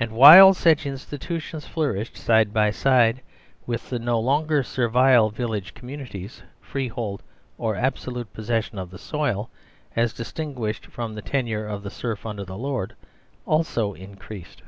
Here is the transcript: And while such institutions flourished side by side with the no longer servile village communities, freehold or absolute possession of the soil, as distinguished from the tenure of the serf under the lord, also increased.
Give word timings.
And 0.00 0.10
while 0.10 0.52
such 0.52 0.84
institutions 0.84 1.64
flourished 1.64 2.16
side 2.16 2.52
by 2.52 2.72
side 2.72 3.20
with 3.68 3.88
the 3.88 4.00
no 4.00 4.18
longer 4.18 4.64
servile 4.64 5.30
village 5.30 5.74
communities, 5.74 6.42
freehold 6.60 7.22
or 7.56 7.76
absolute 7.76 8.32
possession 8.32 8.80
of 8.80 8.90
the 8.90 8.98
soil, 8.98 9.50
as 9.94 10.12
distinguished 10.12 10.86
from 10.86 11.14
the 11.14 11.22
tenure 11.22 11.68
of 11.68 11.84
the 11.84 11.90
serf 11.90 12.26
under 12.26 12.44
the 12.44 12.58
lord, 12.58 12.96
also 13.46 13.92
increased. 13.94 14.62